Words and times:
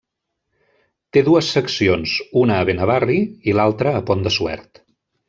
Té 1.17 1.21
dues 1.27 1.49
seccions, 1.57 2.13
una 2.45 2.57
a 2.61 2.65
Benavarri 2.71 3.19
i 3.51 3.55
l'altra 3.59 3.95
a 3.99 4.03
Pont 4.09 4.25
de 4.29 4.33
Suert. 4.39 4.83